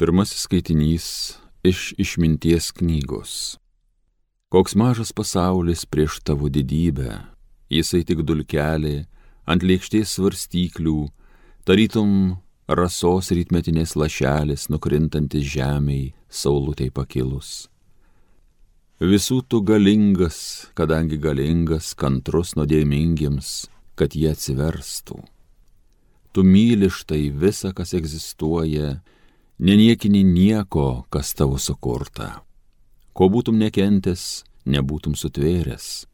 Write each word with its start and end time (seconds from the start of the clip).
Pirmasis 0.00 0.46
skaitinys 0.46 1.06
iš 1.60 1.90
išminties 2.00 2.70
knygos. 2.72 3.32
Koks 4.48 4.72
mažas 4.72 5.10
pasaulis 5.12 5.82
prieš 5.84 6.22
tavo 6.24 6.48
didybę, 6.48 7.18
jisai 7.68 8.00
tik 8.08 8.22
dulkelė 8.24 8.94
ant 9.44 9.60
lėkštės 9.60 10.14
svarstyklių, 10.16 11.02
tarytum 11.68 12.14
rasos 12.64 13.28
rytmetinės 13.28 13.92
lašelis 14.00 14.70
nukrintantis 14.72 15.44
žemiai, 15.52 16.14
saulutei 16.32 16.88
pakilus. 16.88 17.68
Visų 19.04 19.42
tu 19.52 19.60
galingas, 19.60 20.40
kadangi 20.72 21.20
galingas, 21.20 21.92
kantrus 21.92 22.56
nuodėmingiems, 22.56 23.68
kad 24.00 24.16
jie 24.16 24.32
atsiverstų. 24.32 25.20
Tu 26.32 26.40
myli 26.40 26.88
štai 26.88 27.26
visą, 27.28 27.76
kas 27.76 27.92
egzistuoja 27.92 29.02
neniekini 29.60 30.24
nieko, 30.24 31.04
kas 31.10 31.34
tavo 31.36 31.58
sukurta. 31.60 32.40
Ko 33.12 33.28
būtum 33.28 33.58
nekentęs, 33.60 34.44
nebūtum 34.64 35.16
sutvėręs. 35.20 36.06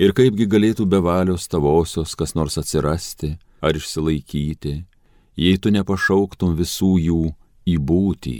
Ir 0.00 0.14
kaipgi 0.16 0.48
galėtų 0.50 0.88
be 0.90 0.98
valios 1.04 1.46
tavosios 1.52 2.16
kas 2.18 2.34
nors 2.34 2.58
atsirasti 2.58 3.36
ar 3.62 3.76
išsilaikyti, 3.76 4.74
jei 5.38 5.58
tu 5.62 5.70
nepašauktum 5.70 6.56
visų 6.58 6.92
jų 7.06 7.22
į 7.68 7.78
būtį. 7.78 8.38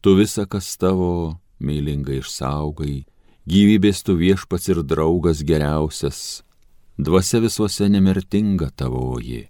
Tu 0.00 0.16
visą, 0.16 0.46
kas 0.48 0.76
tavo, 0.80 1.40
meilingai 1.58 2.22
išsaugai, 2.22 3.02
gyvybės 3.44 4.04
tu 4.06 4.16
viešpats 4.16 4.70
ir 4.72 4.84
draugas 4.86 5.42
geriausias, 5.44 6.44
dvasia 6.96 7.42
visuose 7.44 7.90
nemirtinga 7.90 8.70
tavoji 8.72 9.48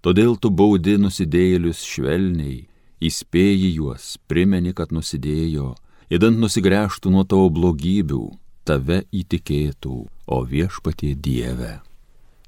Todėl 0.00 0.38
tu 0.40 0.48
baudi 0.48 0.94
nusidėjėlius 0.96 1.82
švelniai, 1.84 2.62
įspėji 3.04 3.74
juos, 3.76 4.14
primeni, 4.32 4.72
kad 4.72 4.94
nusidėjo, 4.96 5.74
įdant 6.08 6.40
nusigręžtų 6.40 7.12
nuo 7.12 7.26
tavo 7.28 7.50
blogybių, 7.52 8.22
tave 8.64 9.02
įtikėtų, 9.12 9.96
o 10.24 10.38
viešpatie 10.48 11.12
Dieve. 11.12 11.82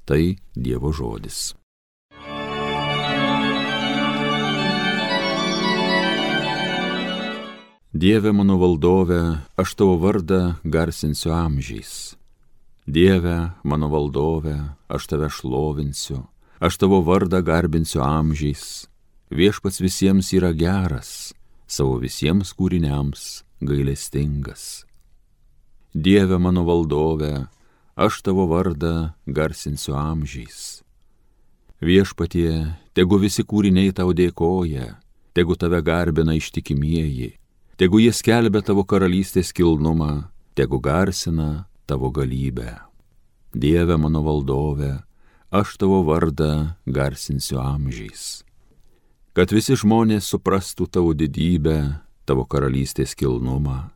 Tai 0.09 0.21
Dievo 0.57 0.89
žodis. 0.97 1.53
Dieve 7.93 8.33
mano 8.33 8.57
valdove, 8.57 9.21
aš 9.61 9.77
tavo 9.77 10.01
vardą 10.01 10.57
garsinsiu 10.65 11.37
amžiais. 11.37 12.17
Dieve 12.89 13.53
mano 13.61 13.93
valdove, 13.93 14.57
aš 14.89 15.11
tave 15.13 15.29
šlovinsiu 15.29 16.23
aš 16.63 16.77
tavo 16.79 17.01
vardą 17.03 17.41
garbinsiu 17.43 17.99
amžiais, 17.99 18.87
viešpats 19.27 19.81
visiems 19.83 20.29
yra 20.31 20.53
geras, 20.55 21.33
savo 21.67 21.97
visiems 21.99 22.53
kūriniams 22.55 23.43
gailestingas. 23.59 24.85
Dieve 25.93 26.39
mano 26.39 26.63
valdove, 26.63 27.33
aš 27.99 28.21
tavo 28.23 28.47
vardą 28.47 29.11
garsinsiu 29.27 29.97
amžiais. 29.99 30.79
Viešpatie, 31.83 32.79
tegu 32.95 33.19
visi 33.19 33.43
kūriniai 33.43 33.91
tau 33.91 34.15
dėkoja, 34.15 34.87
tegu 35.35 35.59
tave 35.59 35.83
garbina 35.83 36.31
ištikimieji, 36.39 37.33
tegu 37.75 37.99
jie 37.99 38.15
skelbia 38.15 38.63
tavo 38.63 38.87
karalystės 38.87 39.51
kilnumą, 39.51 40.29
tegu 40.55 40.79
garsina 40.79 41.65
tavo 41.85 42.07
galybę. 42.07 42.79
Dieve 43.51 43.99
mano 43.99 44.23
valdove, 44.23 45.01
aš 45.53 45.77
tavo 45.77 46.01
vardą 46.01 46.73
garsinsiu 46.89 47.59
amžiais. 47.61 48.41
Kad 49.37 49.53
visi 49.53 49.77
žmonės 49.77 50.25
suprastų 50.25 50.87
tavo 50.89 51.13
didybę, 51.13 52.01
tavo 52.25 52.45
karalystės 52.49 53.13
kilnumą, 53.13 53.93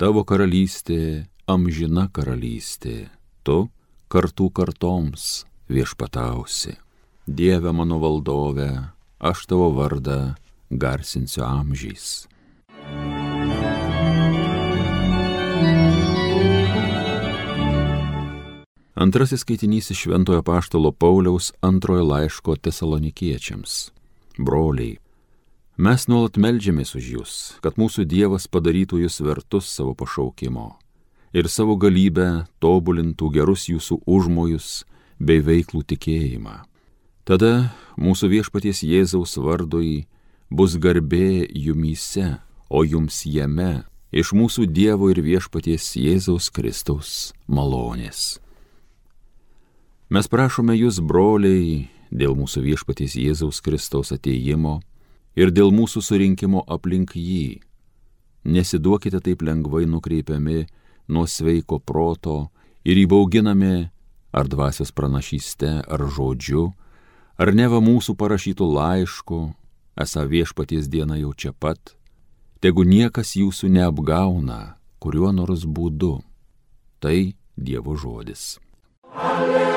tavo 0.00 0.24
karalystė 0.24 1.26
amžina 1.44 2.08
karalystė, 2.08 3.10
tu 3.44 3.68
kartų 4.08 4.48
kartoms 4.56 5.44
viešpatausi. 5.68 6.78
Dieve 7.28 7.72
mano 7.76 8.00
valdove, 8.00 8.70
aš 9.20 9.44
tavo 9.48 9.68
vardą 9.76 10.36
garsinsiu 10.72 11.44
amžiais. 11.44 12.24
Antrasis 18.94 19.40
skaitinys 19.40 19.90
iš 19.90 19.98
Šventojo 19.98 20.42
Paštalo 20.42 20.92
Pauliaus 20.92 21.52
antrojo 21.60 22.04
laiško 22.04 22.56
tesalonikiečiams. 22.56 23.90
Broliai, 24.38 24.98
mes 25.76 26.06
nuolat 26.06 26.38
melžiamės 26.38 26.94
už 26.94 27.08
jūs, 27.16 27.32
kad 27.58 27.74
mūsų 27.74 28.04
Dievas 28.06 28.46
padarytų 28.46 29.00
jūs 29.02 29.18
vertus 29.26 29.66
savo 29.74 29.96
pašaukimo 29.98 30.76
ir 31.34 31.50
savo 31.50 31.74
galybę 31.74 32.46
tobulintų 32.62 33.32
gerus 33.34 33.66
jūsų 33.66 33.98
užmojus 34.06 34.84
bei 35.18 35.42
veiklų 35.42 35.82
tikėjimą. 35.90 36.62
Tada 37.26 37.74
mūsų 37.98 38.30
viešpaties 38.30 38.84
Jėzaus 38.86 39.34
vardui 39.42 40.06
bus 40.54 40.78
garbė 40.78 41.48
jumyse, 41.50 42.38
o 42.70 42.86
jums 42.86 43.24
jame 43.26 43.82
iš 44.14 44.30
mūsų 44.38 44.70
Dievo 44.70 45.10
ir 45.10 45.18
viešpaties 45.18 45.96
Jėzaus 45.98 46.52
Kristaus 46.54 47.34
malonės. 47.50 48.43
Mes 50.14 50.28
prašome 50.30 50.76
jūs, 50.78 51.00
broliai, 51.02 51.88
dėl 52.14 52.36
mūsų 52.38 52.60
viešpaties 52.62 53.16
Jėzaus 53.18 53.58
Kristaus 53.64 54.12
ateimo 54.14 54.76
ir 55.34 55.50
dėl 55.50 55.72
mūsų 55.74 56.02
surinkimo 56.06 56.60
aplink 56.70 57.16
jį. 57.18 57.58
Nesiduokite 58.46 59.18
taip 59.24 59.42
lengvai 59.42 59.88
nukreipiami 59.90 60.68
nuo 61.10 61.24
sveiko 61.26 61.80
proto 61.80 62.36
ir 62.86 63.00
įbauginami 63.02 63.88
ar 64.30 64.46
dvasios 64.46 64.94
pranašyste, 64.94 65.82
ar 65.82 66.06
žodžiu, 66.06 66.68
ar 67.34 67.50
neva 67.50 67.82
mūsų 67.82 68.14
parašytų 68.14 68.70
laišku, 68.70 69.40
esą 69.98 70.28
viešpaties 70.30 70.86
diena 70.94 71.18
jau 71.18 71.34
čia 71.34 71.50
pat, 71.58 71.96
tegu 72.62 72.86
niekas 72.86 73.34
jūsų 73.40 73.72
neapgauna 73.80 74.76
kuriuo 75.02 75.34
nors 75.34 75.66
būdu. 75.66 76.20
Tai 77.02 77.18
Dievo 77.58 77.98
žodis. 77.98 78.60
Alleluja, 79.14 79.73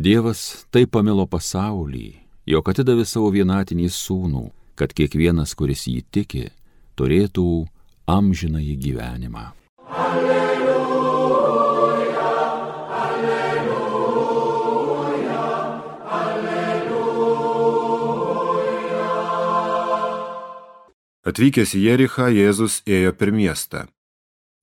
Dievas 0.00 0.64
taip 0.72 0.94
pamilo 0.96 1.26
pasaulį, 1.28 2.14
jog 2.48 2.68
atidavė 2.72 3.04
savo 3.04 3.28
vienatinį 3.34 3.90
sūnų, 3.92 4.46
kad 4.78 4.94
kiekvienas, 4.96 5.52
kuris 5.52 5.84
jį 5.90 6.00
tiki, 6.08 6.46
turėtų 6.96 7.66
amžinąjį 8.08 8.76
gyvenimą. 8.86 9.50
Alleluja. 9.90 10.40
Atvykęs 21.30 21.76
į 21.76 21.82
Jerichą, 21.84 22.30
Jėzus 22.32 22.80
ėjo 22.88 23.12
per 23.12 23.30
miestą. 23.36 23.84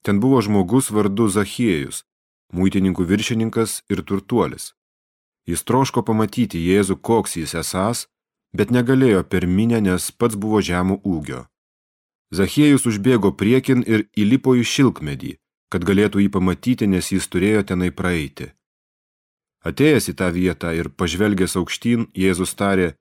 Ten 0.02 0.18
buvo 0.24 0.42
žmogus 0.42 0.90
vardu 0.90 1.30
Zachiejus, 1.30 2.02
muitininkų 2.50 3.06
viršininkas 3.06 3.84
ir 3.94 4.02
turtuolis. 4.02 4.74
Jis 5.48 5.64
troško 5.64 6.04
pamatyti 6.04 6.60
Jėzų, 6.60 6.98
koks 7.00 7.38
jis 7.40 7.56
esas, 7.56 8.08
bet 8.58 8.72
negalėjo 8.72 9.24
per 9.24 9.48
minę, 9.48 9.80
nes 9.82 10.12
pats 10.12 10.36
buvo 10.36 10.62
žemų 10.62 11.00
ūgio. 11.08 11.46
Zachiejus 12.36 12.86
užbėgo 12.90 13.32
priekin 13.40 13.86
ir 13.88 14.10
įlipo 14.20 14.58
į 14.60 14.68
šilkmedį, 14.68 15.38
kad 15.72 15.88
galėtų 15.88 16.26
jį 16.26 16.30
pamatyti, 16.36 16.88
nes 16.92 17.12
jis 17.12 17.28
turėjo 17.32 17.64
tenai 17.72 17.94
praeiti. 17.96 18.52
Atėjęs 19.64 20.12
į 20.12 20.18
tą 20.20 20.30
vietą 20.36 20.76
ir 20.76 20.92
pažvelgęs 20.92 21.56
aukštyn, 21.60 22.08
Jėzus 22.16 22.56
tarė, 22.60 22.94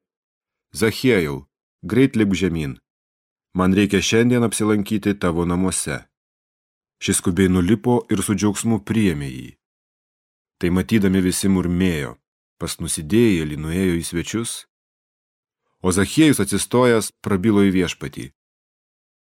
Zachiejau, 0.75 1.47
greit 1.83 2.15
lip 2.15 2.35
žemyn 2.35 2.79
man 3.57 3.73
reikia 3.75 4.03
šiandien 4.03 4.45
apsilankyti 4.45 5.15
tavo 5.23 5.45
namuose. 5.49 5.99
Šis 7.03 7.21
skubiai 7.21 7.49
nulipo 7.49 8.03
ir 8.13 8.21
su 8.27 8.37
džiaugsmu 8.37 8.83
priėmė 8.89 9.29
jį. 9.33 9.49
Tai 10.61 10.69
matydami 10.77 11.23
visi 11.25 11.49
murmėjo, 11.53 12.17
pas 12.61 12.79
nusidėjėlį 12.81 13.57
nuėjo 13.61 13.95
į 14.01 14.05
svečius, 14.09 14.53
o 15.85 15.93
Zachiejus 15.93 16.41
atsistojęs 16.43 17.13
prabilo 17.23 17.63
į 17.67 17.73
viešpatį. 17.77 18.31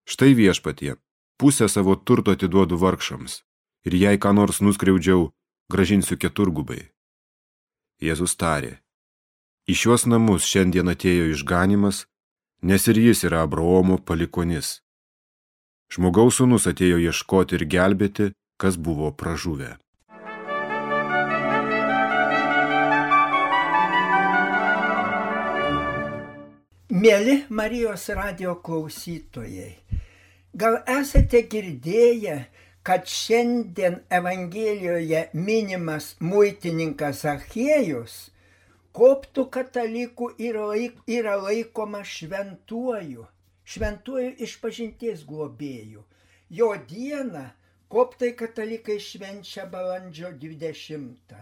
Štai 0.10 0.34
viešpatie, 0.34 0.98
pusę 1.38 1.70
savo 1.70 1.96
turto 1.96 2.34
atiduodu 2.36 2.80
vargšams, 2.82 3.44
ir 3.86 3.94
jei 3.96 4.18
ką 4.18 4.34
nors 4.34 4.60
nuskriaudžiau, 4.66 5.30
gražinsiu 5.70 6.18
keturgubai. 6.18 6.90
Jėzus 8.02 8.36
tarė, 8.40 8.80
į 9.70 9.74
šiuos 9.78 10.08
namus 10.10 10.48
šiandien 10.50 10.90
atėjo 10.90 11.30
išganimas, 11.36 12.08
nes 12.62 12.88
ir 12.92 12.98
jis 12.98 13.24
yra 13.28 13.44
Abraomo 13.46 14.00
palikonis. 14.02 14.80
Žmogaus 15.94 16.40
sūnus 16.40 16.68
atėjo 16.70 17.00
ieškoti 17.02 17.58
ir 17.58 17.66
gelbėti, 17.66 18.32
kas 18.62 18.78
buvo 18.78 19.12
pražuvę. 19.14 19.78
Mėly 26.90 27.44
Marijos 27.54 28.08
radio 28.18 28.56
klausytojai, 28.66 29.76
gal 30.58 30.80
esate 30.90 31.44
girdėję, 31.52 32.38
kad 32.82 33.06
šiandien 33.06 34.00
Evangelijoje 34.10 35.20
minimas 35.38 36.08
muitininkas 36.18 37.22
Zachiejus 37.28 38.16
koptų 38.98 39.46
katalikų 39.54 40.32
yra, 40.48 40.66
laik, 40.72 40.98
yra 41.06 41.36
laikoma 41.38 42.02
šventuoju, 42.02 43.28
šventuoju 43.70 44.34
išpažinties 44.48 45.22
globėju. 45.30 46.02
Jo 46.50 46.72
dieną 46.90 47.46
koptai 47.86 48.34
katalikai 48.34 48.98
švenčia 48.98 49.70
balandžio 49.70 50.34
20. 50.42 51.38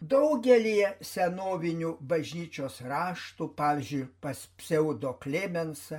Daugelį 0.00 0.76
senovinių 1.04 1.90
bažnyčios 2.08 2.78
raštų, 2.88 3.50
pavyzdžiui, 3.56 4.06
pas 4.24 4.38
pseudo 4.56 5.10
Klemensą, 5.20 5.98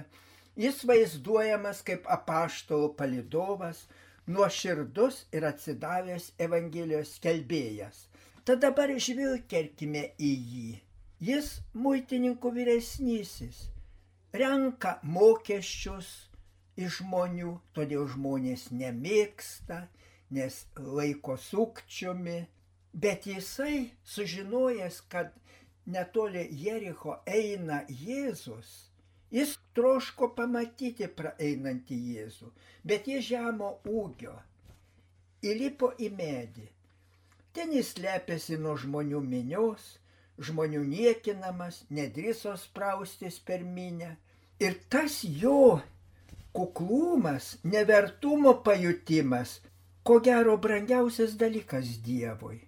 jis 0.58 0.80
vaizduojamas 0.90 1.84
kaip 1.86 2.08
apaštalų 2.10 2.96
palidovas, 2.98 3.84
nuoširdus 4.26 5.20
ir 5.38 5.46
atsidavęs 5.46 6.32
Evangelijos 6.42 7.12
skelbėjas. 7.20 8.08
Tad 8.42 8.64
dabar 8.64 8.90
žvilgterkime 8.98 10.02
į 10.18 10.32
jį. 10.54 10.72
Jis 11.22 11.52
muitininkų 11.78 12.52
vyresnysis, 12.56 13.68
renka 14.34 14.96
mokesčius 15.04 16.10
iš 16.74 17.04
žmonių, 17.04 17.54
todėl 17.78 18.08
žmonės 18.10 18.72
nemėgsta, 18.74 19.84
nes 20.34 20.64
laiko 20.74 21.38
sukčiumi, 21.38 22.40
bet 22.94 23.28
jisai 23.28 23.92
sužinojęs, 24.04 25.02
kad 25.10 25.32
netoli 25.86 26.48
Jericho 26.52 27.18
eina 27.26 27.82
Jėzus, 27.90 28.92
jis 29.32 29.56
troško 29.76 30.32
pamatyti 30.36 31.08
praeinantį 31.08 31.98
Jėzų, 32.16 32.52
bet 32.84 33.08
jis 33.08 33.26
žemo 33.32 33.78
ūgio. 33.88 34.36
Įlipo 35.42 35.94
į 35.98 36.12
medį. 36.14 36.68
Ten 37.52 37.74
jis 37.74 37.96
lepiasi 37.98 38.60
nuo 38.62 38.76
žmonių 38.80 39.22
minios, 39.26 39.98
žmonių 40.40 40.84
niekinamas, 40.88 41.82
nedrįso 41.90 42.54
spraustis 42.60 43.40
per 43.40 43.64
minę. 43.66 44.16
Ir 44.62 44.78
tas 44.94 45.24
jo 45.26 45.82
kuklumas, 46.54 47.56
nevertumo 47.64 48.54
pajutimas, 48.64 49.60
ko 50.04 50.20
gero 50.22 50.58
brangiausias 50.62 51.34
dalykas 51.40 51.98
Dievui. 52.06 52.62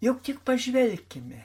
Juk 0.00 0.22
tik 0.24 0.38
pažvelkime, 0.48 1.42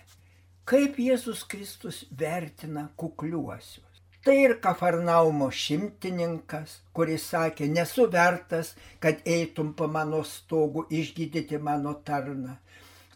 kaip 0.64 0.96
Jėzus 1.04 1.42
Kristus 1.52 1.98
vertina 2.20 2.86
kukliuosius. 2.96 4.00
Tai 4.24 4.36
ir 4.40 4.54
Kafarnaumo 4.64 5.50
šimtininkas, 5.52 6.78
kuris 6.96 7.26
sakė, 7.34 7.68
nesu 7.68 8.08
vertas, 8.14 8.72
kad 9.04 9.20
eitum 9.28 9.74
po 9.76 9.90
mano 9.92 10.24
stogu 10.24 10.86
išgydyti 10.88 11.60
mano 11.60 11.98
tarną. 12.08 12.56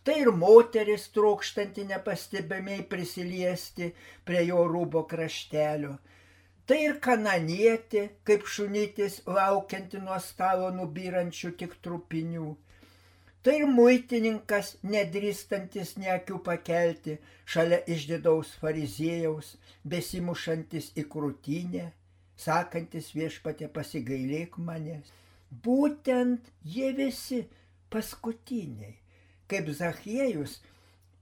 Tai 0.03 0.19
ir 0.25 0.33
moteris 0.43 1.07
trokštanti 1.15 1.87
nepastebimiai 1.95 2.83
prisiliesti 2.91 3.93
prie 4.27 4.43
jo 4.51 4.67
rūbo 4.67 5.07
kraštelio. 5.07 5.95
Tai 6.67 6.83
ir 6.83 6.99
kananietė, 6.99 8.09
kaip 8.27 8.43
šunytis 8.43 9.21
laukianti 9.39 10.03
nuo 10.03 10.19
stalo 10.19 10.67
nubyrančių 10.75 11.55
tik 11.63 11.79
trupinių. 11.79 12.57
Tai 13.43 13.53
ir 13.55 13.69
muitininkas, 13.71 14.73
nedrįstantis 14.83 15.93
nekių 16.01 16.41
pakelti 16.43 17.15
šalia 17.47 17.79
išdidaus 17.87 18.51
fariziejaus, 18.59 19.53
besimušantis 19.87 20.89
į 20.99 21.05
krūtinę, 21.13 21.85
sakantis 22.35 23.13
viešpatė 23.15 23.69
pasigailėk 23.71 24.57
manęs. 24.59 25.13
Būtent 25.49 26.51
jie 26.67 26.89
visi 26.97 27.45
paskutiniai, 27.93 28.97
kaip 29.47 29.71
Zachiejus, 29.77 30.57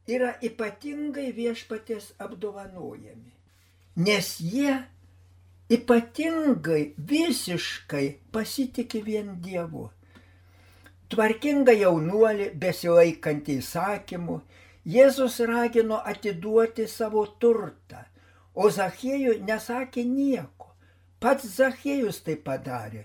yra 0.10 0.34
ypatingai 0.50 1.30
viešpatės 1.38 2.16
apdovanojami. 2.24 3.30
Nes 4.08 4.31
jie 4.42 4.74
ypatingai 5.78 6.81
visiškai 6.98 8.08
pasitikė 8.34 9.04
vien 9.06 9.38
Dievu 9.46 9.86
tvarkingą 11.13 11.74
jaunuolį 11.77 12.51
besilaikantį 12.62 13.59
įsakymų, 13.63 14.38
Jėzus 14.88 15.42
ragino 15.50 15.98
atiduoti 16.12 16.86
savo 16.88 17.25
turtą, 17.44 18.06
o 18.56 18.69
Zachiejui 18.71 19.42
nesakė 19.44 20.06
nieko. 20.07 20.71
Pats 21.19 21.50
Zachiejus 21.57 22.21
tai 22.24 22.38
padarė. 22.45 23.04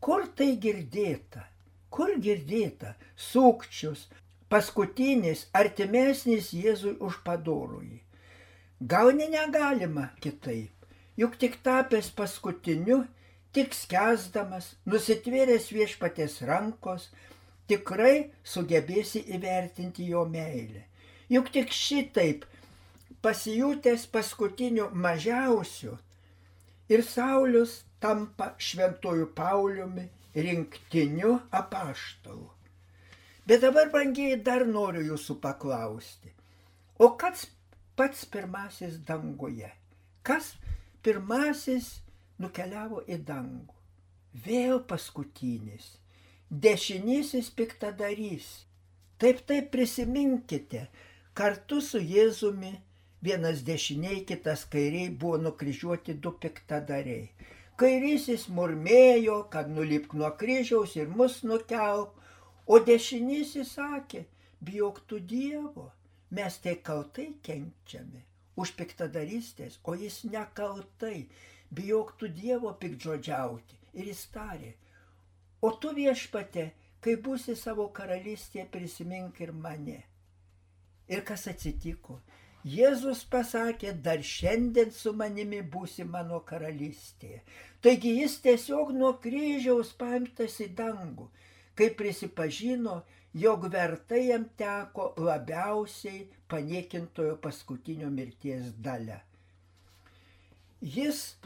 Kur 0.00 0.24
tai 0.36 0.54
girdėta? 0.64 1.44
Kur 1.92 2.14
girdėta? 2.24 2.94
Sukčius, 3.16 4.06
paskutinis, 4.48 5.44
artimesnis 5.52 6.54
Jėzui 6.56 6.96
už 7.04 7.20
padorųjį. 7.26 8.00
Gal 8.80 9.12
ne 9.12 9.28
negalima 9.28 10.08
kitaip, 10.24 10.72
juk 11.20 11.36
tik 11.36 11.58
tapęs 11.66 12.08
paskutiniu, 12.16 13.02
tik 13.52 13.74
skęsdamas, 13.76 14.72
nusitvėręs 14.88 15.68
viešpatės 15.74 16.40
rankos, 16.48 17.10
tikrai 17.70 18.30
sugebėsi 18.44 19.22
įvertinti 19.36 20.08
jo 20.10 20.24
meilę. 20.28 20.84
Juk 21.30 21.50
tik 21.54 21.70
šitaip 21.74 22.46
pasijutęs 23.22 24.06
paskutiniu 24.10 24.88
mažiausiu 25.04 25.96
ir 26.90 27.04
Saulis 27.06 27.84
tampa 28.02 28.54
šventuoju 28.58 29.28
Pauliumi 29.34 30.08
rinktiniu 30.34 31.38
apaštalu. 31.50 32.48
Bet 33.46 33.62
dabar, 33.62 33.88
brangiai, 33.90 34.38
dar 34.38 34.66
noriu 34.66 35.02
jūsų 35.12 35.38
paklausti. 35.42 36.30
O 36.98 37.12
kas 37.18 37.46
pats 37.98 38.26
pirmasis 38.30 38.98
danguje? 39.06 39.70
Kas 40.22 40.52
pirmasis 41.02 41.96
nukeliavo 42.38 43.02
į 43.10 43.18
dangų? 43.26 43.74
Vėl 44.44 44.82
paskutinis 44.86 45.96
dešinysis 46.50 47.50
piktadarys. 47.54 48.66
Taip, 49.18 49.46
taip 49.46 49.70
prisiminkite, 49.70 50.88
kartu 51.34 51.80
su 51.80 52.00
Jėzumi 52.02 52.72
vienas 53.22 53.62
dešiniai, 53.62 54.24
kitas 54.26 54.64
kairiai 54.72 55.10
buvo 55.10 55.38
nukryžiuoti 55.38 56.16
du 56.18 56.32
piktadariai. 56.42 57.28
Kairysis 57.80 58.48
murmėjo, 58.52 59.44
kad 59.52 59.70
nulipk 59.70 60.16
nuo 60.18 60.32
kryžiaus 60.40 60.96
ir 60.98 61.08
mus 61.08 61.40
nukelk, 61.44 62.16
o 62.66 62.80
dešinysis 62.82 63.76
sakė, 63.78 64.24
bijok 64.60 65.00
tu 65.06 65.20
Dievo, 65.20 65.86
mes 66.30 66.58
tai 66.64 66.76
kaltai 66.82 67.30
kenčiame 67.46 68.26
už 68.60 68.74
piktadarystės, 68.76 69.78
o 69.84 69.94
jis 69.94 70.24
nekaltai, 70.26 71.28
bijok 71.70 72.16
tu 72.18 72.28
Dievo 72.28 72.74
pikdžodžiauti. 72.82 73.78
Ir 73.94 74.10
jis 74.12 74.26
tarė, 74.34 74.74
O 75.62 75.70
tu 75.76 75.92
viešpate, 75.96 76.70
kai 77.04 77.16
būsi 77.24 77.56
savo 77.56 77.88
karalystėje, 77.96 78.66
prisimink 78.72 79.40
ir 79.44 79.52
mane. 79.52 79.98
Ir 81.10 81.24
kas 81.26 81.46
atsitiko? 81.50 82.20
Jėzus 82.64 83.22
pasakė, 83.32 83.94
dar 84.04 84.20
šiandien 84.20 84.90
su 84.92 85.12
manimi 85.16 85.62
būsi 85.74 86.04
mano 86.04 86.42
karalystėje. 86.48 87.40
Taigi 87.80 88.12
jis 88.18 88.36
tiesiog 88.44 88.92
nuo 88.92 89.14
kryžiaus 89.22 89.94
paimtas 89.96 90.58
į 90.60 90.68
dangų, 90.76 91.30
kai 91.74 91.88
prisipažino, 91.96 92.98
jog 93.32 93.64
vertai 93.72 94.26
jam 94.26 94.44
teko 94.60 95.14
labiausiai 95.16 96.26
paniekintojo 96.52 97.38
paskutinio 97.40 98.10
mirties 98.12 98.74
dalę. 98.76 99.20
Jis 100.80 101.36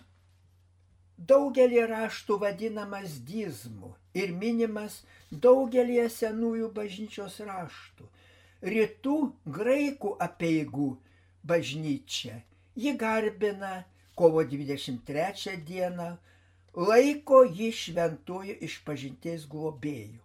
daugelį 1.18 1.84
raštų 1.90 2.38
vadinamas 2.46 3.20
dizmu 3.28 3.94
ir 4.14 4.32
minimas 4.32 5.02
daugelį 5.30 6.08
senųjų 6.10 6.72
bažnyčios 6.74 7.38
raštų. 7.46 8.08
Rytų 8.64 9.18
graikų 9.58 10.16
apieigų 10.24 10.90
bažnyčia 11.44 12.40
jį 12.74 12.96
garbina 12.98 13.84
kovo 14.14 14.42
23 14.42 15.56
dieną, 15.66 16.08
laiko 16.74 17.42
jį 17.44 17.70
šventuoju 17.80 18.56
išpažinties 18.66 19.46
globėjų. 19.50 20.20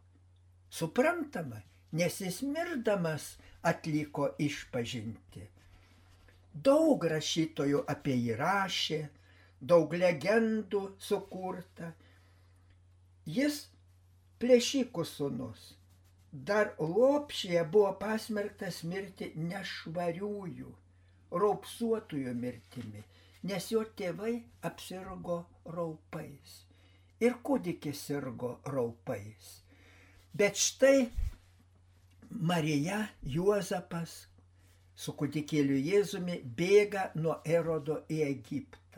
Suprantama, 0.69 1.62
nes 1.93 2.19
jis 2.22 2.41
mirdamas 2.46 3.36
atliko 3.65 4.31
išpažinti. 4.41 5.46
Daug 6.53 7.05
rašytojų 7.13 7.84
apie 7.93 8.15
jį 8.17 8.38
rašė, 8.38 9.00
daug 9.61 9.93
legendų 9.93 10.81
sukurta. 11.01 11.93
Jis 13.29 13.65
plėšikų 14.41 15.05
sunus, 15.05 15.73
dar 16.31 16.73
lopšyje 16.79 17.65
buvo 17.73 17.91
pasmerktas 18.01 18.81
mirti 18.87 19.31
nešvariųjų, 19.35 20.71
raupsuotųjų 21.43 22.33
mirtimi, 22.39 23.03
nes 23.43 23.69
jo 23.71 23.83
tėvai 23.99 24.39
apsirgo 24.65 25.43
raupais. 25.75 26.63
Ir 27.19 27.35
kūdikis 27.43 27.99
sirgo 28.07 28.57
raupais. 28.65 29.59
Bet 30.33 30.55
štai 30.55 31.09
Marija, 32.29 33.07
Juozapas 33.25 34.13
su 34.99 35.13
kūdikėliu 35.19 35.77
Jėzumi 35.79 36.39
bėga 36.59 37.09
nuo 37.15 37.39
Erodo 37.57 38.01
į 38.11 38.21
Egiptą. 38.27 38.88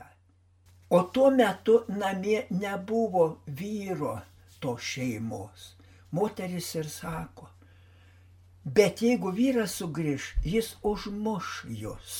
O 0.91 1.03
tuo 1.13 1.29
metu 1.31 1.77
namie 1.87 2.45
nebuvo 2.51 3.25
vyro 3.47 4.17
to 4.59 4.75
šeimos. 4.77 5.75
Moteris 6.11 6.75
ir 6.75 6.89
sako, 6.91 7.47
bet 8.65 8.99
jeigu 9.01 9.31
vyras 9.31 9.77
sugrįž, 9.79 10.25
jis 10.43 10.73
užmuš 10.83 11.53
jūs. 11.81 12.17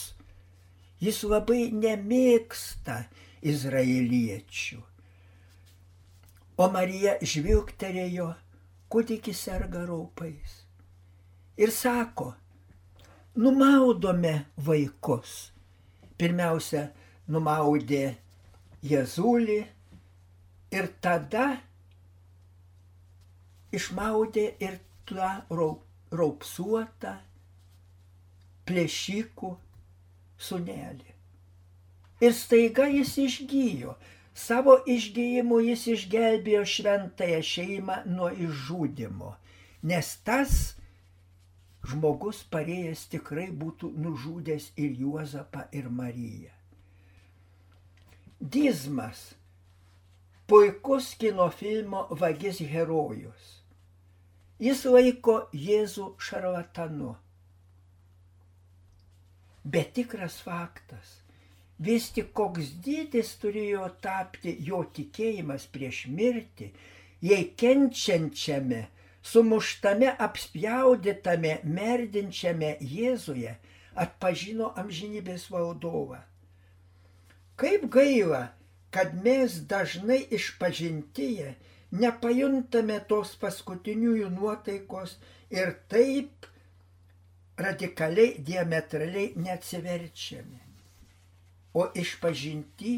Jis 1.04 1.20
labai 1.28 1.66
nemėgsta 1.75 3.01
izraeliečių. 3.44 4.80
O 6.62 6.70
Marija 6.72 7.18
žvilgterėjo, 7.20 8.30
kūdikis 8.88 9.44
serga 9.50 9.84
raupais. 9.90 10.62
Ir 11.60 11.75
sako, 11.75 12.32
numaudome 13.36 14.36
vaikus. 14.56 15.51
Pirmiausia, 16.16 16.88
numaudė 17.28 18.06
Jėzulį 18.81 19.59
ir 20.73 20.88
tada 21.05 21.45
išmaudė 23.75 24.45
ir 24.59 24.79
tą 25.09 25.31
raupsuotą 25.51 27.13
plėšikų 28.67 29.51
sunelį. 30.47 31.15
Ir 32.21 32.33
staiga 32.38 32.88
jis 32.91 33.15
išgyjo. 33.25 33.95
Savo 34.38 34.77
išgyjimu 34.88 35.57
jis 35.65 35.83
išgelbėjo 35.91 36.61
šventąją 36.73 37.41
šeimą 37.43 37.97
nuo 38.07 38.29
išžudimo, 38.31 39.33
nes 39.83 40.11
tas 40.23 40.53
žmogus 41.91 42.39
parėjęs 42.53 43.03
tikrai 43.11 43.50
būtų 43.51 43.91
nužudęs 44.05 44.69
ir 44.79 44.95
Juozapą, 45.03 45.67
ir 45.75 45.91
Mariją. 45.91 46.61
Dizmas- 48.41 49.36
puikus 50.48 51.13
kino 51.13 51.50
filmo 51.50 52.07
vagis 52.10 52.57
herojus. 52.57 53.50
Jis 54.57 54.81
laiko 54.86 55.36
Jėzų 55.53 56.07
šarlatanu. 56.17 57.12
Bet 59.63 59.93
tikras 59.93 60.39
faktas, 60.41 61.12
vis 61.77 62.10
tik 62.15 62.33
koks 62.33 62.71
dydis 62.81 63.36
turėjo 63.43 63.91
tapti 64.01 64.55
jo 64.71 64.81
tikėjimas 64.98 65.69
prieš 65.69 66.01
mirtį, 66.10 66.71
jei 67.21 67.45
kenčiančiame, 67.53 68.88
sumuštame, 69.21 70.15
apspjaudytame, 70.17 71.60
merdinčiame 71.77 72.74
Jėzuje 72.81 73.53
atpažino 73.93 74.74
amžinybės 74.74 75.45
valdovą. 75.53 76.24
Kaip 77.62 77.84
gaila, 77.94 78.48
kad 78.89 79.13
mes 79.24 79.60
dažnai 79.70 80.24
išpažintyje 80.34 81.51
nepajuntame 82.01 82.98
tos 83.06 83.36
paskutiniųjų 83.41 84.32
nuotaikos 84.34 85.13
ir 85.53 85.75
taip 85.91 86.48
radikaliai, 87.62 88.39
diametraliai 88.48 89.34
neatsiverčiame. 89.46 90.58
O 91.77 91.86
išpažinti 92.03 92.96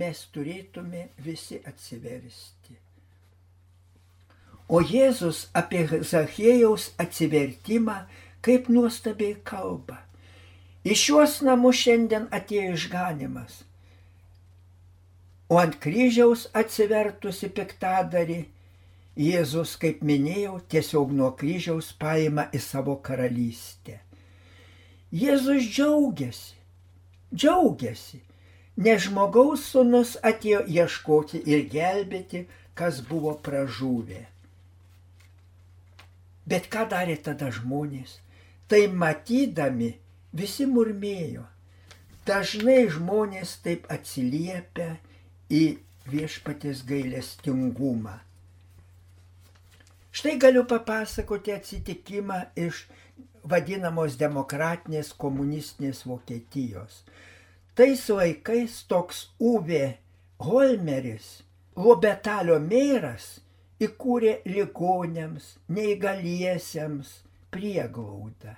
mes 0.00 0.24
turėtume 0.32 1.04
visi 1.28 1.60
atsiversti. 1.68 2.80
O 4.72 4.80
Jėzus 4.80 5.44
apie 5.54 5.84
Zachėjaus 5.92 6.88
atsivertimą 7.04 8.00
kaip 8.42 8.72
nuostabiai 8.72 9.36
kalba. 9.44 10.00
Iš 10.88 11.04
šios 11.04 11.40
namus 11.46 11.84
šiandien 11.84 12.30
atėjo 12.34 12.74
išganimas 12.80 13.66
O 15.48 15.58
ant 15.62 15.76
kryžiaus 15.78 16.48
atsivertusi 16.58 17.48
piktadarį, 17.54 18.40
Jėzus, 19.16 19.78
kaip 19.80 20.02
minėjau, 20.04 20.58
tiesiog 20.68 21.12
nuo 21.16 21.30
kryžiaus 21.40 21.94
paima 21.96 22.50
į 22.52 22.60
savo 22.60 22.98
karalystę. 23.00 23.94
Jėzus 25.08 25.70
džiaugiasi, 25.70 26.58
džiaugiasi, 27.32 28.20
nes 28.76 29.06
žmogaus 29.06 29.64
sunus 29.70 30.18
atėjo 30.20 30.66
ieškoti 30.68 31.40
ir 31.48 31.64
gelbėti, 31.72 32.42
kas 32.76 33.00
buvo 33.08 33.32
pražūvę. 33.46 34.26
Bet 36.44 36.68
ką 36.68 36.84
darė 36.92 37.16
tada 37.16 37.48
žmonės? 37.48 38.18
Tai 38.68 38.82
matydami 38.92 39.94
visi 40.36 40.66
murmėjo. 40.68 41.46
Dažnai 42.28 42.82
žmonės 42.92 43.56
taip 43.64 43.88
atsiliepia 43.88 44.92
į 45.50 45.64
viešpatės 46.10 46.82
gailestingumą. 46.86 48.18
Štai 50.16 50.36
galiu 50.40 50.64
papasakoti 50.64 51.52
atsitikimą 51.52 52.38
iš 52.56 52.86
vadinamos 53.44 54.16
demokratinės 54.18 55.12
komunistinės 55.20 56.04
Vokietijos. 56.08 57.02
Tais 57.76 58.06
laikais 58.08 58.78
toks 58.88 59.26
Uwe 59.38 59.98
Holmeris, 60.40 61.42
Lobetalio 61.76 62.56
mėras, 62.62 63.26
įkūrė 63.84 64.38
ligonėms, 64.48 65.50
neįgaliesiems 65.68 67.12
prieglaudą. 67.52 68.56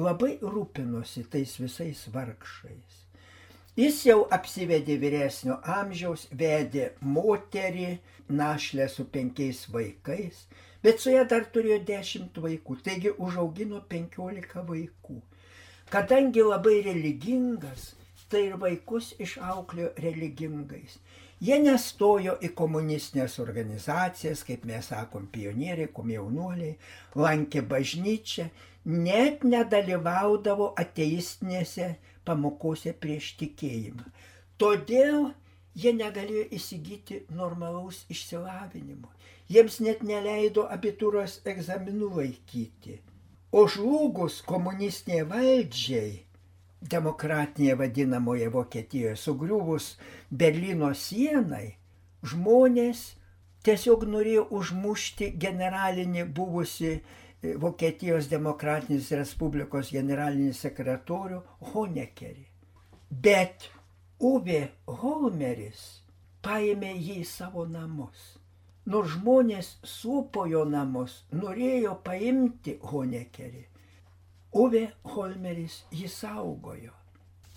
Labai 0.00 0.38
rūpinosi 0.40 1.26
tais 1.28 1.58
visais 1.60 2.06
vargšais. 2.14 3.09
Jis 3.80 4.00
jau 4.04 4.24
apsivedė 4.36 4.98
vyresnio 5.00 5.54
amžiaus, 5.72 6.26
vedė 6.36 6.90
moterį, 7.00 7.94
našlę 8.28 8.88
su 8.92 9.06
penkiais 9.14 9.62
vaikais, 9.72 10.42
bet 10.84 11.00
su 11.00 11.14
ją 11.14 11.22
dar 11.30 11.46
turėjo 11.54 11.78
dešimt 11.88 12.36
vaikų, 12.44 12.76
taigi 12.84 13.14
užaugino 13.16 13.80
penkiolika 13.88 14.66
vaikų. 14.68 15.16
Kadangi 15.90 16.44
labai 16.44 16.76
religingas, 16.84 17.94
tai 18.28 18.44
ir 18.50 18.58
vaikus 18.60 19.14
išauklėjo 19.18 19.94
religingais. 20.04 20.98
Jie 21.40 21.56
nestojo 21.64 22.36
į 22.44 22.52
komunistinės 22.52 23.38
organizacijas, 23.40 24.44
kaip 24.44 24.66
mes 24.68 24.90
sakom, 24.92 25.24
pionieriai, 25.32 25.88
komjaunuoliai, 25.96 26.76
lankė 27.16 27.64
bažnyčią, 27.64 28.50
net 28.84 29.46
nedalyvaudavo 29.48 30.74
ateistinėse 30.84 31.94
pamokose 32.24 32.92
prieš 33.02 33.34
tikėjimą. 33.40 34.06
Todėl 34.60 35.30
jie 35.74 35.92
negalėjo 35.96 36.46
įsigyti 36.56 37.22
normalaus 37.34 38.04
išsilavinimo. 38.12 39.10
Jiems 39.50 39.80
net 39.82 40.02
neleido 40.06 40.66
abitūros 40.70 41.40
egzaminų 41.48 42.10
laikyti. 42.18 43.00
O 43.50 43.64
žlugus 43.66 44.38
komunistiniai 44.46 45.24
valdžiai, 45.26 46.10
demokratinėje 46.92 47.78
vadinamoje 47.80 48.50
Vokietijoje, 48.54 49.16
sugriuvus 49.18 49.96
Berlyno 50.30 50.92
sienai, 50.94 51.74
žmonės 52.22 53.02
tiesiog 53.66 54.06
norėjo 54.12 54.46
užmušti 54.60 55.32
generalinį 55.42 56.28
buvusi 56.36 57.00
Vokietijos 57.40 58.28
demokratinės 58.28 59.06
Respublikos 59.16 59.90
generalinį 59.94 60.52
sekretorių 60.56 61.40
Honekerį. 61.72 62.44
Bet 63.10 63.70
Uwe 64.20 64.60
Holmeris 65.00 65.80
paėmė 66.44 66.92
jį 66.98 67.22
į 67.22 67.24
savo 67.24 67.64
namus. 67.64 68.36
Nors 68.90 69.14
žmonės 69.14 69.74
supo 69.86 70.44
jo 70.50 70.66
namus, 70.68 71.22
norėjo 71.32 71.94
paimti 72.04 72.76
Honekerį. 72.92 73.64
Uwe 74.60 74.86
Holmeris 75.14 75.84
jį 75.94 76.08
saugojo. 76.12 76.92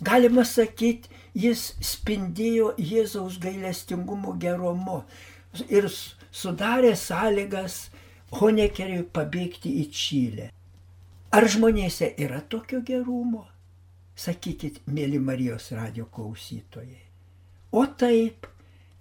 Galima 0.04 0.44
sakyti, 0.48 1.12
jis 1.36 1.74
spindėjo 1.84 2.74
Jėzaus 2.78 3.36
gailestingumo 3.44 4.34
gerumu 4.40 5.04
ir 5.68 5.88
sudarė 5.92 6.96
sąlygas 6.98 7.90
Honekeriui 8.40 9.04
pabėgti 9.14 9.72
į 9.82 9.88
Čilę. 9.94 10.48
Ar 11.34 11.48
žmonėse 11.50 12.14
yra 12.22 12.42
tokio 12.50 12.82
gerumo? 12.86 13.46
Sakykit, 14.16 14.84
mėly 14.86 15.20
Marijos 15.22 15.72
radio 15.74 16.06
klausytojai. 16.14 17.02
O 17.74 17.86
taip, 17.98 18.46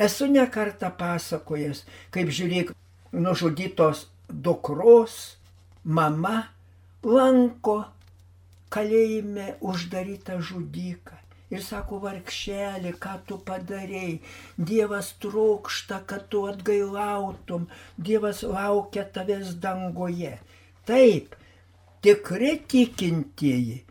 esu 0.01 0.29
nekartą 0.33 0.89
pasakojęs, 0.97 1.85
kaip 2.13 2.33
žiūrėk, 2.33 2.73
nužudytos 3.13 4.07
dukros 4.29 5.19
mama 5.85 6.49
lanko 7.05 7.83
kalėjime 8.73 9.57
uždarytą 9.61 10.41
žudiką. 10.41 11.22
Ir 11.53 11.61
sako, 11.61 11.99
vargšelį, 12.01 12.95
ką 13.03 13.15
tu 13.29 13.37
padarėjai. 13.45 14.19
Dievas 14.57 15.13
trūksta, 15.21 16.01
kad 16.09 16.27
tu 16.33 16.47
atgailautum. 16.49 17.69
Dievas 17.97 18.41
laukia 18.43 19.05
tavęs 19.05 19.59
dangoje. 19.61 20.39
Taip, 20.89 21.37
tikri 22.03 22.57
tikintieji 22.73 23.83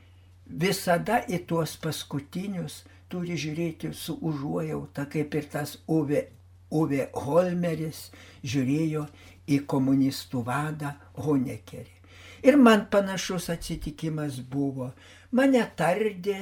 visada 0.51 1.22
į 1.30 1.44
tuos 1.48 1.77
paskutinius 1.80 2.82
turi 3.12 3.38
žiūrėti 3.39 3.91
su 3.96 4.18
užuojauta, 4.22 5.06
kaip 5.12 5.36
ir 5.36 5.48
tas 5.51 5.77
Uve, 5.88 6.25
Uve 6.72 7.08
Holmeris 7.13 8.06
žiūrėjo 8.44 9.06
į 9.51 9.60
komunistų 9.72 10.44
vadą 10.48 10.94
Honekerį. 11.20 11.98
Ir 12.48 12.58
man 12.58 12.88
panašus 12.89 13.51
atsitikimas 13.53 14.39
buvo. 14.41 14.91
Mane 15.32 15.62
tardė 15.77 16.39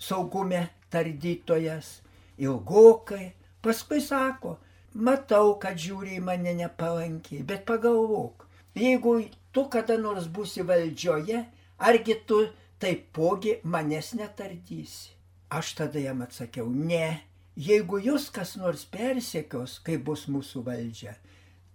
saugume 0.00 0.68
tardytojas 0.90 2.00
ilgokai, 2.40 3.32
paskui 3.62 4.00
sako, 4.00 4.56
matau, 4.94 5.54
kad 5.62 5.78
žiūri 5.78 6.16
į 6.18 6.24
mane 6.24 6.54
nepalankiai, 6.58 7.44
bet 7.46 7.66
pagalvok, 7.68 8.46
jeigu 8.74 9.20
tu 9.52 9.66
kada 9.72 9.98
nors 10.00 10.26
būsi 10.26 10.64
valdžioje, 10.66 11.44
argi 11.78 12.16
tu 12.26 12.42
taipogi 12.80 13.58
manęs 13.64 14.14
netardysi. 14.18 15.16
Aš 15.50 15.74
tada 15.78 16.00
jam 16.00 16.22
atsakiau, 16.22 16.68
ne, 16.70 17.20
jeigu 17.58 17.98
jūs 18.00 18.28
kas 18.34 18.54
nors 18.56 18.84
persekios, 18.86 19.80
kai 19.84 19.98
bus 19.98 20.28
mūsų 20.30 20.62
valdžia, 20.66 21.16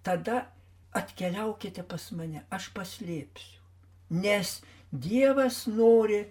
tada 0.03 0.45
atkeliaukite 0.95 1.83
pas 1.83 2.07
mane, 2.15 2.45
aš 2.49 2.71
paslėpsiu. 2.75 3.59
Nes 4.15 4.61
Dievas 4.95 5.65
nori, 5.67 6.21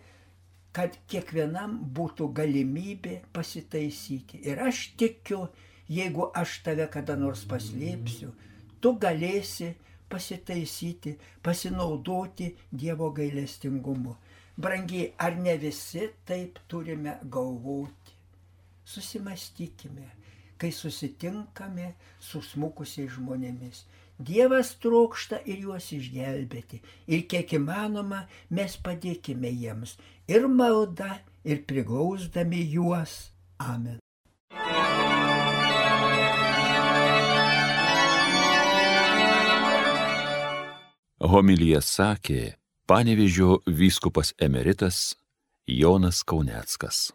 kad 0.74 0.96
kiekvienam 1.10 1.76
būtų 1.96 2.28
galimybė 2.34 3.20
pasitaisyti. 3.36 4.40
Ir 4.50 4.60
aš 4.66 4.88
tikiu, 4.98 5.46
jeigu 5.88 6.30
aš 6.34 6.58
tave 6.66 6.88
kada 6.90 7.14
nors 7.20 7.44
paslėpsiu, 7.46 8.32
tu 8.82 8.94
galėsi 8.98 9.74
pasitaisyti, 10.10 11.14
pasinaudoti 11.42 12.50
Dievo 12.70 13.12
gailestingumu. 13.14 14.16
Brangiai, 14.56 15.12
ar 15.18 15.38
ne 15.38 15.56
visi 15.58 16.08
taip 16.26 16.58
turime 16.70 17.16
galvoti? 17.30 18.12
Susimastykime, 18.84 20.10
kai 20.58 20.70
susitinkame 20.70 21.94
su 22.20 22.42
smukusiais 22.42 23.14
žmonėmis. 23.16 23.86
Dievas 24.18 24.76
trokšta 24.78 25.40
ir 25.44 25.64
juos 25.66 25.90
išgelbėti. 25.90 26.80
Ir 27.10 27.24
kiek 27.26 27.56
įmanoma 27.58 28.24
mes 28.54 28.76
padėkime 28.78 29.50
jiems 29.50 29.96
ir 30.30 30.46
malda, 30.48 31.18
ir 31.44 31.64
priglausdami 31.66 32.62
juos. 32.70 33.34
Amen. 33.58 33.98
Homilyje 41.24 41.80
sakė 41.80 42.40
Panevižio 42.86 43.62
vyskupas 43.66 44.34
emeritas 44.38 45.14
Jonas 45.66 46.22
Kauneckas. 46.22 47.14